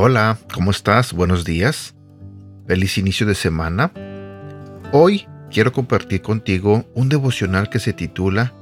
Hola, 0.00 0.38
¿cómo 0.54 0.70
estás? 0.70 1.12
Buenos 1.12 1.44
días. 1.44 1.94
Feliz 2.66 2.96
inicio 2.98 3.26
de 3.26 3.34
semana. 3.34 3.92
Hoy 4.90 5.26
quiero 5.50 5.72
compartir 5.72 6.22
contigo 6.22 6.86
un 6.94 7.08
devocional 7.08 7.68
que 7.68 7.78
se 7.78 7.92
titula 7.92 8.54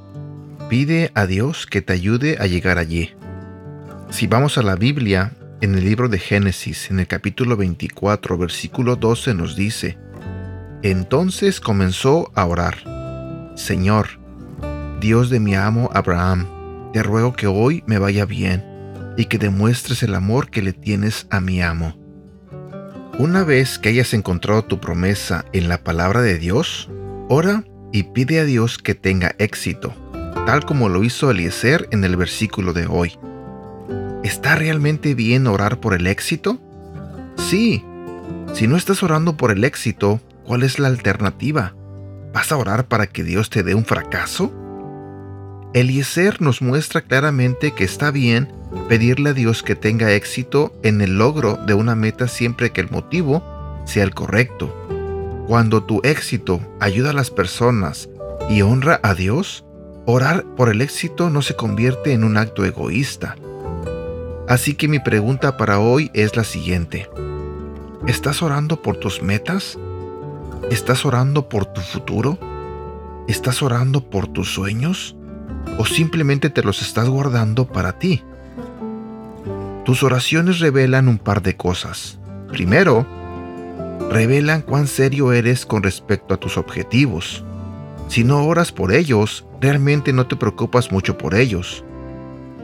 Pide 0.68 1.12
a 1.14 1.26
Dios 1.26 1.66
que 1.66 1.82
te 1.82 1.92
ayude 1.92 2.38
a 2.40 2.46
llegar 2.46 2.78
allí. 2.78 3.14
Si 4.10 4.26
vamos 4.26 4.58
a 4.58 4.62
la 4.62 4.74
Biblia, 4.74 5.34
en 5.60 5.74
el 5.74 5.84
libro 5.84 6.08
de 6.08 6.18
Génesis, 6.18 6.90
en 6.90 7.00
el 7.00 7.06
capítulo 7.06 7.56
24, 7.56 8.36
versículo 8.36 8.96
12 8.96 9.34
nos 9.34 9.56
dice, 9.56 9.98
Entonces 10.82 11.60
comenzó 11.60 12.30
a 12.34 12.44
orar, 12.44 13.52
Señor, 13.56 14.20
Dios 15.00 15.30
de 15.30 15.40
mi 15.40 15.54
amo 15.54 15.90
Abraham, 15.94 16.46
te 16.92 17.02
ruego 17.02 17.34
que 17.34 17.46
hoy 17.46 17.82
me 17.86 17.98
vaya 17.98 18.26
bien 18.26 18.64
y 19.16 19.26
que 19.26 19.38
demuestres 19.38 20.02
el 20.02 20.14
amor 20.14 20.50
que 20.50 20.62
le 20.62 20.72
tienes 20.72 21.26
a 21.30 21.40
mi 21.40 21.62
amo. 21.62 21.96
Una 23.18 23.44
vez 23.44 23.78
que 23.78 23.88
hayas 23.88 24.12
encontrado 24.12 24.62
tu 24.64 24.78
promesa 24.78 25.46
en 25.54 25.68
la 25.68 25.82
palabra 25.82 26.20
de 26.20 26.38
Dios, 26.38 26.90
ora 27.28 27.64
y 27.92 28.02
pide 28.02 28.40
a 28.40 28.44
Dios 28.44 28.76
que 28.76 28.94
tenga 28.94 29.34
éxito, 29.38 29.94
tal 30.44 30.66
como 30.66 30.90
lo 30.90 31.02
hizo 31.02 31.30
Eliezer 31.30 31.88
en 31.92 32.04
el 32.04 32.16
versículo 32.16 32.74
de 32.74 32.86
hoy. 32.86 33.18
¿Está 34.26 34.56
realmente 34.56 35.14
bien 35.14 35.46
orar 35.46 35.78
por 35.78 35.94
el 35.94 36.08
éxito? 36.08 36.58
Sí. 37.36 37.84
Si 38.54 38.66
no 38.66 38.76
estás 38.76 39.04
orando 39.04 39.36
por 39.36 39.52
el 39.52 39.62
éxito, 39.62 40.20
¿cuál 40.44 40.64
es 40.64 40.80
la 40.80 40.88
alternativa? 40.88 41.76
¿Vas 42.34 42.50
a 42.50 42.56
orar 42.56 42.88
para 42.88 43.06
que 43.06 43.22
Dios 43.22 43.50
te 43.50 43.62
dé 43.62 43.76
un 43.76 43.84
fracaso? 43.84 44.52
Eliezer 45.74 46.42
nos 46.42 46.60
muestra 46.60 47.02
claramente 47.02 47.72
que 47.72 47.84
está 47.84 48.10
bien 48.10 48.52
pedirle 48.88 49.30
a 49.30 49.32
Dios 49.32 49.62
que 49.62 49.76
tenga 49.76 50.10
éxito 50.10 50.72
en 50.82 51.02
el 51.02 51.18
logro 51.18 51.54
de 51.64 51.74
una 51.74 51.94
meta 51.94 52.26
siempre 52.26 52.72
que 52.72 52.80
el 52.80 52.90
motivo 52.90 53.44
sea 53.84 54.02
el 54.02 54.12
correcto. 54.12 54.74
Cuando 55.46 55.84
tu 55.84 56.00
éxito 56.02 56.58
ayuda 56.80 57.10
a 57.10 57.14
las 57.14 57.30
personas 57.30 58.08
y 58.50 58.62
honra 58.62 58.98
a 59.04 59.14
Dios, 59.14 59.64
orar 60.04 60.44
por 60.56 60.68
el 60.68 60.80
éxito 60.80 61.30
no 61.30 61.42
se 61.42 61.54
convierte 61.54 62.12
en 62.12 62.24
un 62.24 62.36
acto 62.38 62.64
egoísta. 62.64 63.36
Así 64.48 64.74
que 64.74 64.86
mi 64.86 65.00
pregunta 65.00 65.56
para 65.56 65.80
hoy 65.80 66.10
es 66.14 66.36
la 66.36 66.44
siguiente. 66.44 67.10
¿Estás 68.06 68.42
orando 68.42 68.80
por 68.80 68.96
tus 68.96 69.20
metas? 69.20 69.76
¿Estás 70.70 71.04
orando 71.04 71.48
por 71.48 71.66
tu 71.66 71.80
futuro? 71.80 72.38
¿Estás 73.26 73.60
orando 73.60 74.08
por 74.08 74.28
tus 74.28 74.52
sueños? 74.54 75.16
¿O 75.78 75.84
simplemente 75.84 76.48
te 76.48 76.62
los 76.62 76.80
estás 76.80 77.08
guardando 77.08 77.66
para 77.66 77.98
ti? 77.98 78.22
Tus 79.84 80.04
oraciones 80.04 80.60
revelan 80.60 81.08
un 81.08 81.18
par 81.18 81.42
de 81.42 81.56
cosas. 81.56 82.20
Primero, 82.48 83.04
revelan 84.12 84.62
cuán 84.62 84.86
serio 84.86 85.32
eres 85.32 85.66
con 85.66 85.82
respecto 85.82 86.34
a 86.34 86.36
tus 86.36 86.56
objetivos. 86.56 87.44
Si 88.06 88.22
no 88.22 88.46
oras 88.46 88.70
por 88.70 88.92
ellos, 88.92 89.44
realmente 89.60 90.12
no 90.12 90.28
te 90.28 90.36
preocupas 90.36 90.92
mucho 90.92 91.18
por 91.18 91.34
ellos. 91.34 91.84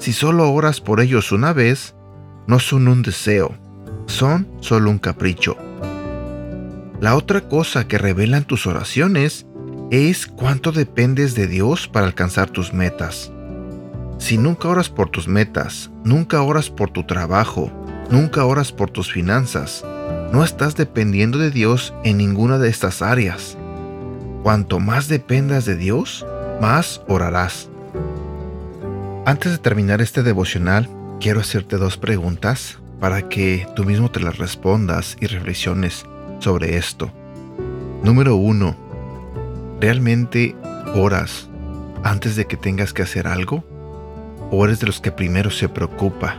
Si 0.03 0.13
solo 0.13 0.51
oras 0.51 0.81
por 0.81 1.01
ellos 1.01 1.31
una 1.31 1.53
vez, 1.53 1.95
no 2.49 2.59
son 2.59 2.89
un 2.89 3.03
deseo, 3.03 3.55
son 4.07 4.49
solo 4.59 4.91
un 4.91 4.99
capricho. 4.99 5.57
La 7.01 7.15
otra 7.15 7.43
cosa 7.43 7.87
que 7.87 7.99
revelan 7.99 8.43
tus 8.43 8.67
oraciones 8.67 9.47
es 9.93 10.27
cuánto 10.27 10.73
dependes 10.73 11.37
de 11.37 11.47
Dios 11.47 11.87
para 11.87 12.05
alcanzar 12.05 12.51
tus 12.51 12.75
metas. 12.75 13.31
Si 14.19 14.39
nunca 14.39 14.67
oras 14.67 14.89
por 14.89 15.09
tus 15.09 15.29
metas, 15.29 15.93
nunca 16.03 16.43
oras 16.43 16.69
por 16.69 16.91
tu 16.91 17.05
trabajo, 17.05 17.71
nunca 18.11 18.45
oras 18.45 18.73
por 18.73 18.91
tus 18.91 19.13
finanzas, 19.13 19.85
no 20.33 20.43
estás 20.43 20.75
dependiendo 20.75 21.39
de 21.39 21.53
Dios 21.53 21.95
en 22.03 22.17
ninguna 22.17 22.59
de 22.59 22.71
estas 22.71 23.03
áreas. 23.03 23.57
Cuanto 24.43 24.81
más 24.81 25.07
dependas 25.07 25.65
de 25.65 25.77
Dios, 25.77 26.27
más 26.61 27.03
orarás. 27.07 27.69
Antes 29.25 29.53
de 29.53 29.59
terminar 29.59 30.01
este 30.01 30.23
devocional, 30.23 30.89
quiero 31.21 31.41
hacerte 31.41 31.77
dos 31.77 31.97
preguntas 31.97 32.79
para 33.01 33.29
que 33.29 33.67
tú 33.77 33.85
mismo 33.85 34.11
te 34.11 34.21
las 34.21 34.39
respondas 34.39 35.17
y 35.21 35.27
reflexiones 35.27 36.05
sobre 36.41 36.77
esto. 36.77 37.13
Número 38.03 38.37
uno, 38.37 38.77
¿realmente 39.81 40.57
oras 40.95 41.49
antes 42.03 42.37
de 42.37 42.47
que 42.47 42.57
tengas 42.57 42.93
que 42.93 43.03
hacer 43.03 43.27
algo? 43.27 43.65
o 44.53 44.67
eres 44.67 44.81
de 44.81 44.87
los 44.87 45.01
que 45.01 45.11
primero 45.11 45.51
se 45.51 45.69
preocupa 45.69 46.37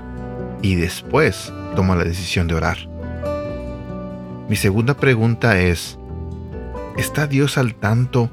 y 0.62 0.76
después 0.76 1.52
toma 1.76 1.96
la 1.96 2.04
decisión 2.04 2.48
de 2.48 2.54
orar? 2.54 2.78
Mi 4.48 4.56
segunda 4.56 4.94
pregunta 4.94 5.60
es, 5.60 5.98
¿está 6.96 7.26
Dios 7.26 7.58
al 7.58 7.74
tanto 7.74 8.30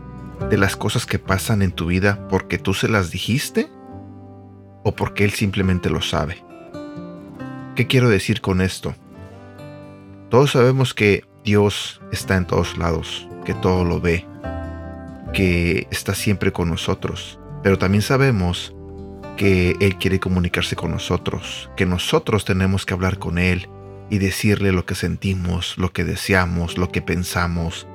de 0.50 0.58
las 0.58 0.76
cosas 0.76 1.06
que 1.06 1.18
pasan 1.18 1.62
en 1.62 1.72
tu 1.72 1.86
vida 1.86 2.28
porque 2.28 2.58
tú 2.58 2.74
se 2.74 2.88
las 2.88 3.10
dijiste 3.10 3.70
o 4.82 4.94
porque 4.94 5.24
Él 5.24 5.32
simplemente 5.32 5.90
lo 5.90 6.02
sabe? 6.02 6.42
¿Qué 7.76 7.86
quiero 7.86 8.08
decir 8.08 8.40
con 8.40 8.60
esto? 8.60 8.94
Todos 10.28 10.52
sabemos 10.52 10.94
que 10.94 11.24
Dios 11.44 12.00
está 12.12 12.36
en 12.36 12.46
todos 12.46 12.76
lados, 12.76 13.28
que 13.44 13.54
todo 13.54 13.84
lo 13.84 14.00
ve, 14.00 14.26
que 15.32 15.86
está 15.90 16.14
siempre 16.14 16.52
con 16.52 16.68
nosotros, 16.68 17.38
pero 17.62 17.78
también 17.78 18.02
sabemos 18.02 18.74
que 19.36 19.76
Él 19.80 19.96
quiere 19.96 20.20
comunicarse 20.20 20.76
con 20.76 20.90
nosotros, 20.90 21.70
que 21.76 21.86
nosotros 21.86 22.44
tenemos 22.44 22.84
que 22.84 22.94
hablar 22.94 23.18
con 23.18 23.38
Él 23.38 23.68
y 24.10 24.18
decirle 24.18 24.72
lo 24.72 24.84
que 24.84 24.94
sentimos, 24.94 25.78
lo 25.78 25.92
que 25.92 26.04
deseamos, 26.04 26.76
lo 26.76 26.90
que 26.90 27.00
pensamos, 27.00 27.86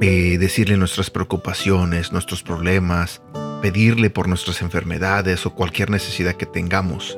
eh, 0.00 0.38
decirle 0.38 0.76
nuestras 0.76 1.10
preocupaciones, 1.10 2.12
nuestros 2.12 2.42
problemas, 2.42 3.22
pedirle 3.62 4.10
por 4.10 4.28
nuestras 4.28 4.60
enfermedades 4.60 5.46
o 5.46 5.54
cualquier 5.54 5.88
necesidad 5.88 6.34
que 6.34 6.44
tengamos. 6.44 7.16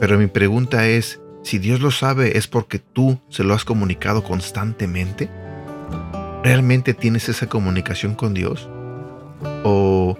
Pero 0.00 0.18
mi 0.18 0.26
pregunta 0.26 0.88
es, 0.88 1.20
si 1.44 1.58
Dios 1.58 1.80
lo 1.80 1.92
sabe, 1.92 2.36
¿es 2.36 2.48
porque 2.48 2.80
tú 2.80 3.20
se 3.28 3.44
lo 3.44 3.54
has 3.54 3.64
comunicado 3.64 4.24
constantemente? 4.24 5.30
¿Realmente 6.42 6.94
tienes 6.94 7.28
esa 7.28 7.46
comunicación 7.46 8.14
con 8.14 8.34
Dios? 8.34 8.68
¿O 9.62 10.18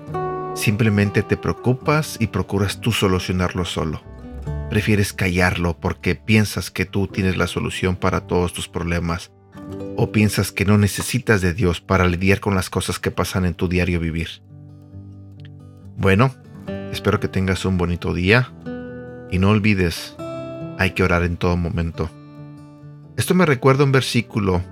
Simplemente 0.58 1.22
te 1.22 1.36
preocupas 1.36 2.16
y 2.18 2.26
procuras 2.26 2.80
tú 2.80 2.90
solucionarlo 2.90 3.64
solo. 3.64 4.02
Prefieres 4.70 5.12
callarlo 5.12 5.78
porque 5.78 6.16
piensas 6.16 6.72
que 6.72 6.84
tú 6.84 7.06
tienes 7.06 7.36
la 7.36 7.46
solución 7.46 7.94
para 7.94 8.26
todos 8.26 8.52
tus 8.52 8.66
problemas 8.66 9.30
o 9.96 10.10
piensas 10.10 10.50
que 10.50 10.64
no 10.64 10.76
necesitas 10.76 11.42
de 11.42 11.54
Dios 11.54 11.80
para 11.80 12.08
lidiar 12.08 12.40
con 12.40 12.56
las 12.56 12.70
cosas 12.70 12.98
que 12.98 13.12
pasan 13.12 13.44
en 13.44 13.54
tu 13.54 13.68
diario 13.68 14.00
vivir. 14.00 14.42
Bueno, 15.98 16.30
espero 16.92 17.18
que 17.18 17.26
tengas 17.26 17.64
un 17.64 17.76
bonito 17.76 18.14
día 18.14 18.52
y 19.32 19.40
no 19.40 19.50
olvides, 19.50 20.14
hay 20.78 20.92
que 20.92 21.02
orar 21.02 21.24
en 21.24 21.36
todo 21.36 21.56
momento. 21.56 22.08
Esto 23.16 23.34
me 23.34 23.44
recuerda 23.44 23.82
un 23.82 23.90
versículo 23.90 24.62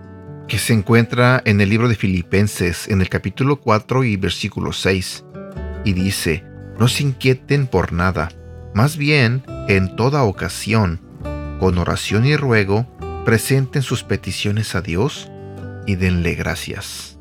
que 0.47 0.61
se 0.61 0.73
encuentra 0.73 1.43
en 1.45 1.61
el 1.61 1.69
libro 1.69 1.89
de 1.89 1.97
Filipenses, 1.97 2.87
en 2.87 3.01
el 3.01 3.09
capítulo 3.09 3.57
4 3.57 4.05
y 4.05 4.17
versículo 4.17 4.73
6 4.73 5.25
y 5.85 5.95
dice, 5.95 6.45
no 6.79 6.87
se 6.87 7.03
inquieten 7.03 7.67
por 7.67 7.93
nada, 7.93 8.29
más 8.73 8.97
bien, 8.97 9.43
en 9.67 9.97
toda 9.97 10.23
ocasión, 10.23 11.01
con 11.59 11.77
oración 11.79 12.25
y 12.25 12.37
ruego, 12.37 12.87
presenten 13.25 13.83
sus 13.83 14.05
peticiones 14.05 14.77
a 14.77 14.81
Dios 14.81 15.29
y 15.89 15.97
denle 15.97 16.37
gracias. 16.37 17.19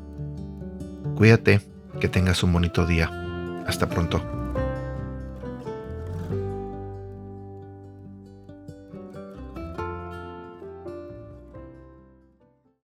Cuídate, 1.16 1.60
que 1.98 2.08
tengas 2.08 2.44
un 2.44 2.52
bonito 2.52 2.86
día. 2.86 3.25
Hasta 3.66 3.86
pronto. 3.86 4.45